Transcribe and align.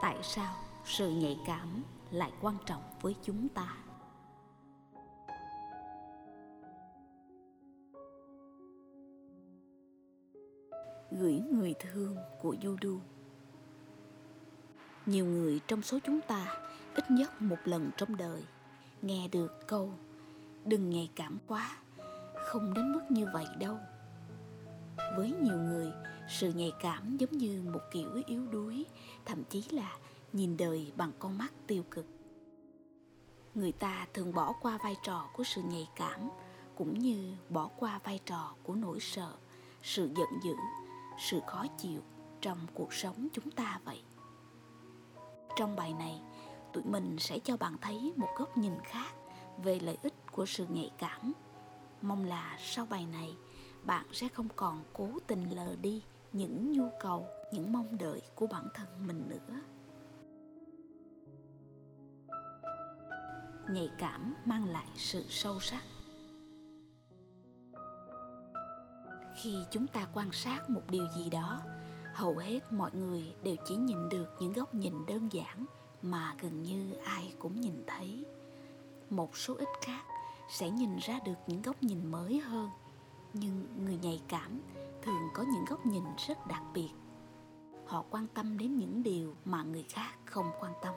tại 0.00 0.16
sao 0.22 0.54
sự 0.84 1.10
nhạy 1.10 1.38
cảm 1.46 1.82
lại 2.10 2.32
quan 2.40 2.56
trọng 2.66 2.82
với 3.00 3.14
chúng 3.22 3.48
ta? 3.48 3.76
Gửi 11.10 11.42
người 11.52 11.74
thương 11.80 12.16
của 12.42 12.56
Yudu. 12.64 12.98
Nhiều 15.06 15.26
người 15.26 15.60
trong 15.66 15.82
số 15.82 15.98
chúng 16.04 16.20
ta 16.20 16.56
ít 16.94 17.10
nhất 17.10 17.42
một 17.42 17.58
lần 17.64 17.90
trong 17.96 18.16
đời 18.16 18.44
nghe 19.02 19.28
được 19.28 19.66
câu 19.66 19.92
đừng 20.64 20.90
nhạy 20.90 21.10
cảm 21.16 21.38
quá, 21.46 21.78
không 22.34 22.74
đến 22.74 22.92
mức 22.92 23.02
như 23.10 23.26
vậy 23.32 23.46
đâu. 23.58 23.78
Với 25.16 25.34
nhiều 25.42 25.58
người 25.58 25.92
sự 26.28 26.52
nhạy 26.52 26.72
cảm 26.80 27.16
giống 27.16 27.32
như 27.32 27.62
một 27.72 27.80
kiểu 27.92 28.22
yếu 28.26 28.46
đuối, 28.46 28.86
thậm 29.24 29.44
chí 29.44 29.64
là 29.70 29.96
nhìn 30.32 30.56
đời 30.56 30.92
bằng 30.96 31.12
con 31.18 31.38
mắt 31.38 31.52
tiêu 31.66 31.82
cực. 31.90 32.06
Người 33.54 33.72
ta 33.72 34.06
thường 34.14 34.34
bỏ 34.34 34.52
qua 34.60 34.78
vai 34.82 34.96
trò 35.02 35.28
của 35.32 35.44
sự 35.44 35.62
nhạy 35.62 35.88
cảm, 35.96 36.28
cũng 36.74 36.98
như 36.98 37.34
bỏ 37.48 37.70
qua 37.76 38.00
vai 38.04 38.20
trò 38.26 38.54
của 38.62 38.74
nỗi 38.74 39.00
sợ, 39.00 39.32
sự 39.82 40.10
giận 40.16 40.28
dữ, 40.42 40.54
sự 41.18 41.40
khó 41.46 41.66
chịu 41.78 42.00
trong 42.40 42.58
cuộc 42.74 42.94
sống 42.94 43.28
chúng 43.32 43.50
ta 43.50 43.80
vậy. 43.84 44.02
Trong 45.56 45.76
bài 45.76 45.94
này, 45.98 46.20
tụi 46.72 46.82
mình 46.84 47.16
sẽ 47.18 47.38
cho 47.38 47.56
bạn 47.56 47.76
thấy 47.80 48.12
một 48.16 48.28
góc 48.38 48.58
nhìn 48.58 48.74
khác 48.84 49.14
về 49.64 49.80
lợi 49.80 49.98
ích 50.02 50.14
của 50.32 50.46
sự 50.46 50.66
nhạy 50.68 50.90
cảm. 50.98 51.32
Mong 52.02 52.24
là 52.24 52.58
sau 52.60 52.86
bài 52.86 53.06
này, 53.12 53.36
bạn 53.84 54.06
sẽ 54.12 54.28
không 54.28 54.48
còn 54.56 54.82
cố 54.92 55.08
tình 55.26 55.56
lờ 55.56 55.76
đi 55.82 56.02
những 56.32 56.72
nhu 56.72 56.88
cầu, 57.00 57.28
những 57.52 57.72
mong 57.72 57.98
đợi 57.98 58.22
của 58.34 58.46
bản 58.46 58.68
thân 58.74 58.88
mình 59.06 59.28
nữa. 59.28 59.60
Nhạy 63.70 63.90
cảm 63.98 64.34
mang 64.44 64.68
lại 64.68 64.86
sự 64.96 65.24
sâu 65.28 65.60
sắc. 65.60 65.82
Khi 69.36 69.64
chúng 69.70 69.86
ta 69.86 70.06
quan 70.14 70.32
sát 70.32 70.70
một 70.70 70.82
điều 70.90 71.06
gì 71.16 71.30
đó, 71.30 71.62
hầu 72.14 72.36
hết 72.36 72.72
mọi 72.72 72.90
người 72.94 73.34
đều 73.42 73.56
chỉ 73.66 73.76
nhìn 73.76 74.08
được 74.08 74.26
những 74.40 74.52
góc 74.52 74.74
nhìn 74.74 75.06
đơn 75.06 75.28
giản 75.32 75.66
mà 76.02 76.34
gần 76.40 76.62
như 76.62 76.92
ai 77.04 77.34
cũng 77.38 77.60
nhìn 77.60 77.84
thấy. 77.86 78.24
Một 79.10 79.36
số 79.36 79.54
ít 79.54 79.68
khác 79.80 80.04
sẽ 80.50 80.70
nhìn 80.70 80.96
ra 80.96 81.18
được 81.24 81.34
những 81.46 81.62
góc 81.62 81.82
nhìn 81.82 82.10
mới 82.10 82.40
hơn, 82.40 82.70
nhưng 83.32 83.66
người 83.84 83.98
nhạy 84.02 84.22
cảm 84.28 84.60
thường 85.06 85.28
có 85.34 85.42
những 85.42 85.64
góc 85.64 85.86
nhìn 85.86 86.04
rất 86.28 86.46
đặc 86.46 86.62
biệt. 86.74 86.90
Họ 87.86 88.04
quan 88.10 88.26
tâm 88.34 88.58
đến 88.58 88.76
những 88.76 89.02
điều 89.02 89.34
mà 89.44 89.62
người 89.62 89.84
khác 89.88 90.18
không 90.24 90.50
quan 90.60 90.72
tâm. 90.82 90.94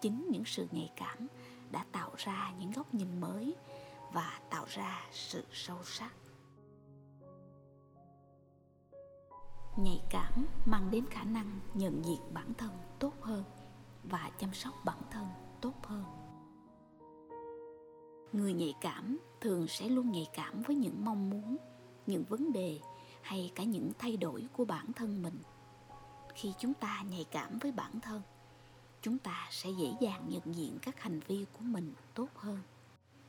Chính 0.00 0.26
những 0.30 0.44
sự 0.44 0.68
nhạy 0.70 0.92
cảm 0.96 1.26
đã 1.70 1.84
tạo 1.92 2.10
ra 2.16 2.52
những 2.58 2.70
góc 2.70 2.94
nhìn 2.94 3.20
mới 3.20 3.56
và 4.12 4.40
tạo 4.50 4.64
ra 4.68 5.00
sự 5.10 5.44
sâu 5.52 5.78
sắc. 5.84 6.12
Nhạy 9.76 10.00
cảm 10.10 10.46
mang 10.66 10.90
đến 10.90 11.06
khả 11.10 11.24
năng 11.24 11.60
nhận 11.74 12.04
diện 12.04 12.20
bản 12.32 12.54
thân 12.54 12.70
tốt 12.98 13.12
hơn 13.20 13.44
và 14.04 14.30
chăm 14.38 14.54
sóc 14.54 14.74
bản 14.84 14.98
thân 15.10 15.26
tốt 15.60 15.74
hơn. 15.82 16.04
Người 18.32 18.52
nhạy 18.52 18.74
cảm 18.80 19.18
thường 19.40 19.66
sẽ 19.68 19.88
luôn 19.88 20.12
nhạy 20.12 20.26
cảm 20.34 20.62
với 20.62 20.76
những 20.76 21.04
mong 21.04 21.30
muốn, 21.30 21.56
những 22.06 22.24
vấn 22.24 22.52
đề 22.52 22.80
hay 23.22 23.52
cả 23.54 23.64
những 23.64 23.92
thay 23.98 24.16
đổi 24.16 24.48
của 24.52 24.64
bản 24.64 24.92
thân 24.92 25.22
mình. 25.22 25.38
Khi 26.34 26.52
chúng 26.58 26.74
ta 26.74 27.02
nhạy 27.10 27.24
cảm 27.30 27.58
với 27.58 27.72
bản 27.72 28.00
thân, 28.00 28.22
chúng 29.02 29.18
ta 29.18 29.48
sẽ 29.50 29.70
dễ 29.70 29.94
dàng 30.00 30.28
nhận 30.28 30.54
diện 30.54 30.78
các 30.82 31.00
hành 31.00 31.20
vi 31.20 31.46
của 31.52 31.62
mình 31.62 31.94
tốt 32.14 32.28
hơn, 32.34 32.58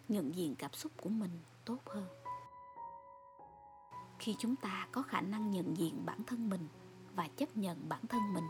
nhận 0.09 0.36
diện 0.36 0.56
cảm 0.56 0.74
xúc 0.74 0.92
của 1.02 1.09
mình 1.09 1.40
tốt 1.66 1.80
hơn. 1.86 2.08
Khi 4.20 4.36
chúng 4.40 4.56
ta 4.56 4.88
có 4.92 5.02
khả 5.02 5.22
năng 5.22 5.52
nhận 5.52 5.78
diện 5.78 6.06
bản 6.06 6.24
thân 6.24 6.50
mình 6.50 6.68
và 7.16 7.28
chấp 7.28 7.58
nhận 7.58 7.90
bản 7.90 8.08
thân 8.08 8.34
mình, 8.34 8.46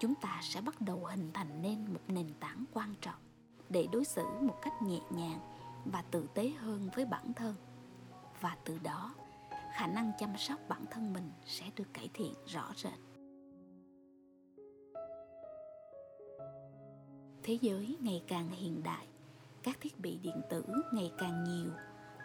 chúng 0.00 0.14
ta 0.14 0.40
sẽ 0.42 0.60
bắt 0.60 0.80
đầu 0.80 1.04
hình 1.04 1.30
thành 1.34 1.62
nên 1.62 1.94
một 1.94 2.00
nền 2.08 2.34
tảng 2.40 2.64
quan 2.72 2.94
trọng 3.00 3.20
để 3.68 3.88
đối 3.92 4.04
xử 4.04 4.24
một 4.40 4.58
cách 4.62 4.82
nhẹ 4.82 5.00
nhàng 5.10 5.38
và 5.84 6.02
tử 6.02 6.26
tế 6.34 6.52
hơn 6.58 6.90
với 6.94 7.04
bản 7.04 7.32
thân. 7.32 7.54
Và 8.40 8.56
từ 8.64 8.78
đó 8.78 9.14
khả 9.72 9.86
năng 9.86 10.12
chăm 10.18 10.36
sóc 10.36 10.60
bản 10.68 10.84
thân 10.90 11.12
mình 11.12 11.30
sẽ 11.46 11.70
được 11.76 11.94
cải 11.94 12.10
thiện 12.14 12.34
rõ 12.46 12.72
rệt. 12.76 12.98
Thế 17.42 17.58
giới 17.60 17.96
ngày 18.00 18.22
càng 18.28 18.50
hiện 18.50 18.82
đại, 18.82 19.06
các 19.62 19.76
thiết 19.80 20.00
bị 20.00 20.18
điện 20.22 20.40
tử 20.50 20.64
ngày 20.92 21.12
càng 21.18 21.44
nhiều, 21.44 21.70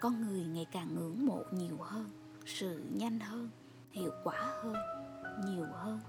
con 0.02 0.28
người 0.28 0.46
ngày 0.46 0.66
càng 0.72 0.96
ngưỡng 0.96 1.26
mộ 1.26 1.44
nhiều 1.52 1.78
hơn, 1.82 2.10
sự 2.46 2.84
nhanh 2.94 3.20
hơn, 3.20 3.50
hiệu 3.92 4.12
quả 4.24 4.40
hơn, 4.64 4.76
nhiều 5.46 5.66
hơn, 5.74 6.00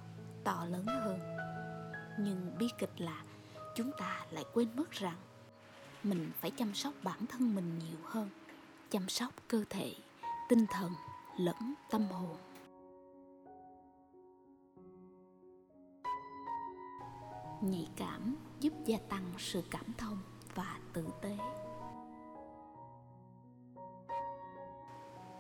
to 0.45 0.67
lớn 0.71 0.87
hơn. 0.87 1.21
Nhưng 2.21 2.57
bi 2.59 2.69
kịch 2.79 3.01
là 3.01 3.23
chúng 3.75 3.91
ta 3.99 4.27
lại 4.31 4.45
quên 4.55 4.69
mất 4.77 4.91
rằng 4.91 5.17
mình 6.03 6.31
phải 6.41 6.51
chăm 6.51 6.75
sóc 6.75 6.95
bản 7.03 7.27
thân 7.27 7.55
mình 7.55 7.79
nhiều 7.79 7.99
hơn, 8.05 8.29
chăm 8.91 9.09
sóc 9.09 9.33
cơ 9.49 9.65
thể, 9.71 9.95
tinh 10.49 10.67
thần 10.71 10.93
lẫn 11.39 11.75
tâm 11.91 12.03
hồn. 12.03 12.37
Nhạy 17.63 17.89
cảm 17.97 18.37
giúp 18.61 18.73
gia 18.85 18.99
tăng 19.09 19.25
sự 19.39 19.63
cảm 19.71 19.85
thông 19.99 20.19
và 20.55 20.79
tử 20.93 21.09
tế. 21.23 21.37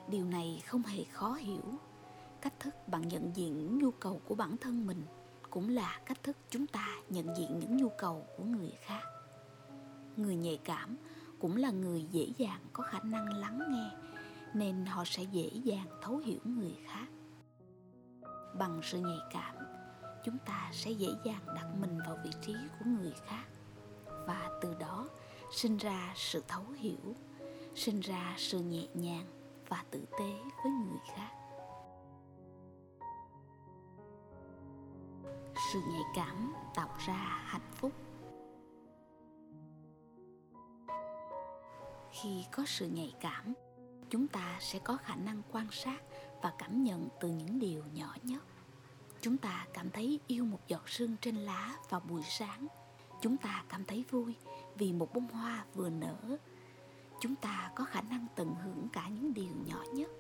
Điều 0.08 0.24
này 0.24 0.62
không 0.66 0.82
hề 0.82 1.04
khó 1.04 1.32
hiểu. 1.34 1.62
Cách 2.40 2.60
thức 2.60 2.74
bạn 2.86 3.08
nhận 3.08 3.36
diện 3.36 3.58
những 3.58 3.78
nhu 3.78 3.90
cầu 3.90 4.20
của 4.28 4.34
bản 4.34 4.56
thân 4.56 4.86
mình 4.86 5.02
cũng 5.50 5.68
là 5.68 6.00
cách 6.06 6.22
thức 6.22 6.36
chúng 6.50 6.66
ta 6.66 6.86
nhận 7.08 7.36
diện 7.36 7.58
những 7.58 7.76
nhu 7.76 7.88
cầu 7.98 8.26
của 8.36 8.44
người 8.44 8.72
khác. 8.80 9.02
Người 10.16 10.36
nhạy 10.36 10.60
cảm 10.64 10.96
cũng 11.38 11.56
là 11.56 11.70
người 11.70 12.06
dễ 12.10 12.32
dàng 12.36 12.60
có 12.72 12.82
khả 12.82 12.98
năng 13.02 13.28
lắng 13.28 13.60
nghe 13.70 14.08
nên 14.54 14.86
họ 14.86 15.04
sẽ 15.06 15.22
dễ 15.22 15.50
dàng 15.64 15.86
thấu 16.02 16.16
hiểu 16.16 16.40
người 16.44 16.76
khác. 16.86 17.06
Bằng 18.58 18.80
sự 18.82 19.00
nhạy 19.00 19.18
cảm, 19.32 19.54
chúng 20.24 20.38
ta 20.46 20.70
sẽ 20.72 20.90
dễ 20.90 21.08
dàng 21.24 21.46
đặt 21.46 21.66
mình 21.80 21.98
vào 22.06 22.16
vị 22.24 22.30
trí 22.42 22.54
của 22.78 22.84
người 22.84 23.14
khác. 23.26 23.44
Và 24.26 24.50
từ 24.62 24.74
đó 24.80 25.08
sinh 25.50 25.76
ra 25.76 26.12
sự 26.16 26.44
thấu 26.48 26.64
hiểu, 26.78 27.14
sinh 27.74 28.00
ra 28.00 28.34
sự 28.36 28.60
nhẹ 28.60 28.86
nhàng 28.94 29.26
và 29.68 29.84
tử 29.90 30.04
tế 30.18 30.32
với 30.62 30.72
người 30.72 30.98
khác. 31.14 31.30
Sự 35.72 35.80
nhạy 35.90 36.02
cảm 36.16 36.52
tạo 36.74 36.96
ra 37.06 37.42
hạnh 37.44 37.70
phúc. 37.72 37.92
Khi 42.10 42.44
có 42.52 42.62
sự 42.66 42.88
nhạy 42.88 43.14
cảm 43.20 43.54
chúng 44.10 44.28
ta 44.28 44.56
sẽ 44.60 44.78
có 44.78 44.96
khả 44.96 45.14
năng 45.16 45.42
quan 45.52 45.66
sát 45.70 46.00
và 46.42 46.52
cảm 46.58 46.84
nhận 46.84 47.08
từ 47.20 47.28
những 47.28 47.58
điều 47.58 47.84
nhỏ 47.94 48.14
nhất 48.22 48.44
chúng 49.20 49.36
ta 49.36 49.66
cảm 49.72 49.90
thấy 49.90 50.20
yêu 50.26 50.44
một 50.44 50.60
giọt 50.68 50.88
sương 50.88 51.16
trên 51.20 51.36
lá 51.36 51.76
vào 51.88 52.00
buổi 52.00 52.22
sáng. 52.28 52.66
Chúng 53.20 53.36
ta 53.36 53.64
cảm 53.68 53.84
thấy 53.84 54.04
vui 54.10 54.34
vì 54.76 54.92
một 54.92 55.14
bông 55.14 55.28
hoa 55.28 55.64
vừa 55.74 55.90
nở. 55.90 56.38
Chúng 57.20 57.34
ta 57.34 57.72
có 57.74 57.84
khả 57.84 58.00
năng 58.00 58.26
tận 58.36 58.54
hưởng 58.64 58.88
cả 58.92 59.08
những 59.08 59.34
điều 59.34 59.54
nhỏ 59.66 59.84
nhất. 59.92 60.10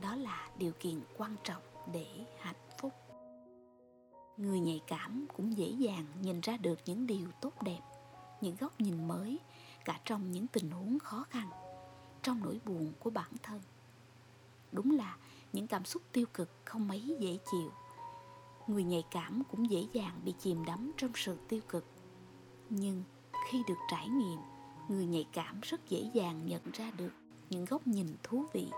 Đó 0.00 0.16
là 0.16 0.48
điều 0.58 0.72
kiện 0.80 1.00
quan 1.16 1.36
trọng 1.44 1.62
để 1.92 2.06
hạnh 2.40 2.70
phúc. 2.80 2.92
Người 4.36 4.60
nhạy 4.60 4.80
cảm 4.86 5.26
cũng 5.36 5.56
dễ 5.56 5.66
dàng 5.66 6.06
nhìn 6.20 6.40
ra 6.40 6.56
được 6.56 6.78
những 6.86 7.06
điều 7.06 7.26
tốt 7.40 7.62
đẹp, 7.62 7.80
những 8.40 8.56
góc 8.60 8.80
nhìn 8.80 9.08
mới 9.08 9.38
cả 9.84 10.00
trong 10.04 10.30
những 10.30 10.46
tình 10.46 10.70
huống 10.70 10.98
khó 10.98 11.24
khăn 11.30 11.48
trong 12.22 12.40
nỗi 12.44 12.60
buồn 12.64 12.92
của 13.00 13.10
bản 13.10 13.30
thân. 13.42 13.60
Đúng 14.72 14.96
là 14.96 15.16
những 15.52 15.66
cảm 15.66 15.84
xúc 15.84 16.02
tiêu 16.12 16.26
cực 16.34 16.50
không 16.64 16.88
mấy 16.88 17.16
dễ 17.20 17.38
chịu. 17.50 17.70
Người 18.66 18.84
nhạy 18.84 19.04
cảm 19.10 19.42
cũng 19.50 19.70
dễ 19.70 19.86
dàng 19.92 20.20
bị 20.24 20.34
chìm 20.38 20.64
đắm 20.64 20.92
trong 20.96 21.10
sự 21.14 21.38
tiêu 21.48 21.60
cực. 21.68 21.84
Nhưng 22.70 23.02
khi 23.50 23.62
được 23.68 23.78
trải 23.90 24.08
nghiệm, 24.08 24.38
người 24.88 25.06
nhạy 25.06 25.26
cảm 25.32 25.60
rất 25.62 25.88
dễ 25.88 26.10
dàng 26.14 26.46
nhận 26.46 26.62
ra 26.72 26.90
được 26.96 27.12
những 27.50 27.64
góc 27.64 27.86
nhìn 27.86 28.06
thú 28.22 28.44
vị, 28.52 28.70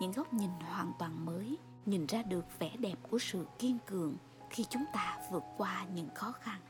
những 0.00 0.12
góc 0.12 0.34
nhìn 0.34 0.50
hoàn 0.50 0.92
toàn 0.98 1.24
mới, 1.24 1.56
nhìn 1.86 2.06
ra 2.06 2.22
được 2.22 2.44
vẻ 2.58 2.76
đẹp 2.76 2.98
của 3.10 3.18
sự 3.18 3.46
kiên 3.58 3.78
cường 3.86 4.16
khi 4.50 4.64
chúng 4.70 4.84
ta 4.92 5.18
vượt 5.30 5.42
qua 5.56 5.86
những 5.94 6.08
khó 6.14 6.32
khăn. 6.32 6.60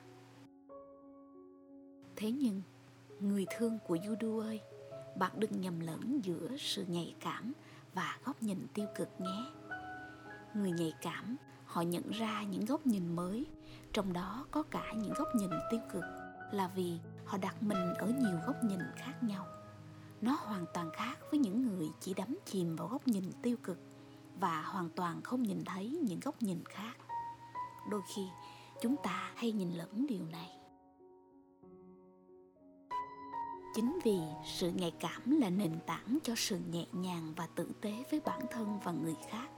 Thế 2.16 2.30
nhưng, 2.30 2.62
người 3.20 3.46
thương 3.58 3.78
của 3.86 3.96
judo 3.96 4.40
ơi 4.40 4.60
bạn 5.16 5.32
đừng 5.36 5.60
nhầm 5.60 5.80
lẫn 5.80 6.20
giữa 6.24 6.56
sự 6.58 6.84
nhạy 6.88 7.14
cảm 7.20 7.52
và 7.94 8.18
góc 8.24 8.42
nhìn 8.42 8.66
tiêu 8.74 8.86
cực 8.94 9.08
nhé. 9.18 9.44
Người 10.54 10.70
nhạy 10.70 10.92
cảm, 11.02 11.36
họ 11.64 11.82
nhận 11.82 12.10
ra 12.10 12.42
những 12.42 12.64
góc 12.64 12.86
nhìn 12.86 13.16
mới, 13.16 13.46
trong 13.92 14.12
đó 14.12 14.46
có 14.50 14.62
cả 14.62 14.92
những 14.96 15.12
góc 15.12 15.28
nhìn 15.34 15.50
tiêu 15.70 15.80
cực, 15.92 16.04
là 16.52 16.70
vì 16.74 16.98
họ 17.24 17.38
đặt 17.38 17.62
mình 17.62 17.94
ở 17.94 18.06
nhiều 18.06 18.38
góc 18.46 18.56
nhìn 18.64 18.80
khác 18.96 19.22
nhau. 19.22 19.46
Nó 20.20 20.36
hoàn 20.40 20.64
toàn 20.74 20.90
khác 20.92 21.18
với 21.30 21.40
những 21.40 21.62
người 21.62 21.88
chỉ 22.00 22.14
đắm 22.14 22.38
chìm 22.44 22.76
vào 22.76 22.88
góc 22.88 23.08
nhìn 23.08 23.32
tiêu 23.42 23.56
cực 23.62 23.78
và 24.40 24.62
hoàn 24.62 24.88
toàn 24.90 25.22
không 25.22 25.42
nhìn 25.42 25.64
thấy 25.64 25.98
những 26.02 26.20
góc 26.20 26.42
nhìn 26.42 26.64
khác. 26.64 26.94
Đôi 27.90 28.00
khi, 28.14 28.22
chúng 28.80 28.96
ta 29.02 29.30
hay 29.34 29.52
nhìn 29.52 29.70
lẫn 29.70 30.06
điều 30.06 30.24
này. 30.26 30.61
Chính 33.74 33.98
vì 34.04 34.18
sự 34.44 34.70
nhạy 34.70 34.90
cảm 35.00 35.40
là 35.40 35.50
nền 35.50 35.78
tảng 35.86 36.18
cho 36.22 36.34
sự 36.36 36.58
nhẹ 36.70 36.86
nhàng 36.92 37.32
và 37.36 37.46
tử 37.54 37.68
tế 37.80 38.04
với 38.10 38.20
bản 38.20 38.40
thân 38.50 38.78
và 38.84 38.92
người 38.92 39.16
khác. 39.30 39.48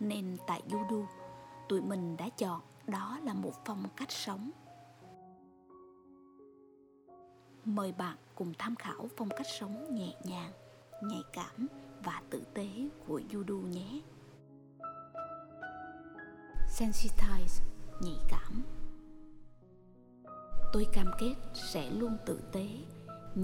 Nên 0.00 0.36
tại 0.46 0.62
judo 0.68 1.04
tụi 1.68 1.80
mình 1.80 2.16
đã 2.16 2.28
chọn 2.28 2.60
đó 2.86 3.18
là 3.24 3.34
một 3.34 3.52
phong 3.64 3.84
cách 3.96 4.10
sống. 4.10 4.50
Mời 7.64 7.92
bạn 7.92 8.16
cùng 8.34 8.52
tham 8.58 8.76
khảo 8.76 9.08
phong 9.16 9.28
cách 9.28 9.46
sống 9.60 9.94
nhẹ 9.94 10.14
nhàng, 10.24 10.52
nhạy 11.02 11.22
cảm 11.32 11.66
và 12.04 12.22
tử 12.30 12.42
tế 12.54 12.68
của 13.06 13.20
judo 13.30 13.62
nhé. 13.62 14.00
Sensitize, 16.78 17.62
nhạy 18.02 18.18
cảm. 18.28 18.62
Tôi 20.72 20.86
cam 20.92 21.06
kết 21.20 21.34
sẽ 21.72 21.90
luôn 21.90 22.16
tử 22.26 22.40
tế 22.52 22.66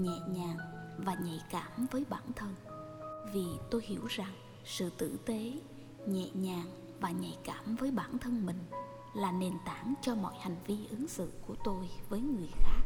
nhẹ 0.03 0.19
nhàng 0.27 0.57
và 0.97 1.13
nhạy 1.13 1.39
cảm 1.51 1.87
với 1.91 2.05
bản 2.09 2.33
thân. 2.35 2.55
Vì 3.33 3.45
tôi 3.71 3.81
hiểu 3.85 4.05
rằng 4.09 4.33
sự 4.65 4.89
tử 4.89 5.17
tế, 5.25 5.53
nhẹ 6.05 6.29
nhàng 6.33 6.67
và 6.99 7.11
nhạy 7.11 7.37
cảm 7.43 7.75
với 7.75 7.91
bản 7.91 8.17
thân 8.17 8.45
mình 8.45 8.59
là 9.15 9.31
nền 9.31 9.53
tảng 9.65 9.93
cho 10.01 10.15
mọi 10.15 10.33
hành 10.39 10.55
vi 10.67 10.77
ứng 10.89 11.07
xử 11.07 11.31
của 11.47 11.55
tôi 11.63 11.89
với 12.09 12.21
người 12.21 12.49
khác. 12.51 12.81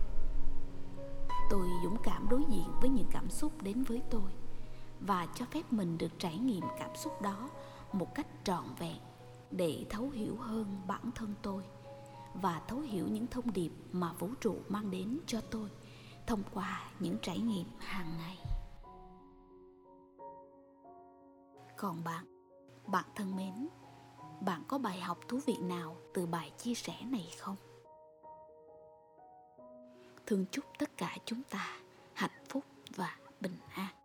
Tôi 1.49 1.67
dũng 1.83 1.97
cảm 2.03 2.27
đối 2.29 2.41
diện 2.49 2.71
với 2.81 2.89
những 2.89 3.07
cảm 3.11 3.29
xúc 3.29 3.61
đến 3.61 3.83
với 3.83 4.01
tôi 4.09 4.31
và 4.99 5.27
cho 5.35 5.45
phép 5.45 5.73
mình 5.73 5.97
được 5.97 6.19
trải 6.19 6.37
nghiệm 6.37 6.63
cảm 6.79 6.95
xúc 6.95 7.21
đó 7.21 7.49
một 7.93 8.15
cách 8.15 8.27
trọn 8.43 8.63
vẹn 8.79 8.97
để 9.51 9.85
thấu 9.89 10.09
hiểu 10.09 10.35
hơn 10.37 10.81
bản 10.87 11.11
thân 11.15 11.33
tôi 11.41 11.63
và 12.33 12.61
thấu 12.67 12.79
hiểu 12.79 13.07
những 13.07 13.27
thông 13.27 13.53
điệp 13.53 13.71
mà 13.91 14.13
vũ 14.13 14.29
trụ 14.41 14.55
mang 14.69 14.91
đến 14.91 15.19
cho 15.27 15.41
tôi 15.41 15.69
thông 16.29 16.43
qua 16.53 16.81
những 16.99 17.17
trải 17.21 17.39
nghiệm 17.39 17.67
hàng 17.79 18.17
ngày. 18.17 18.37
Còn 21.77 22.03
bạn 22.03 22.25
bạn 22.87 23.05
thân 23.15 23.35
mến, 23.35 23.67
bạn 24.41 24.63
có 24.67 24.77
bài 24.77 24.99
học 24.99 25.17
thú 25.27 25.39
vị 25.45 25.57
nào 25.61 25.95
từ 26.13 26.25
bài 26.25 26.51
chia 26.57 26.73
sẻ 26.73 26.93
này 27.05 27.31
không? 27.37 27.55
Thương 30.25 30.45
chúc 30.51 30.65
tất 30.79 30.97
cả 30.97 31.17
chúng 31.25 31.43
ta 31.43 31.79
hạnh 32.13 32.45
phúc 32.49 32.63
và 32.95 33.17
bình 33.41 33.57
an. 33.73 33.98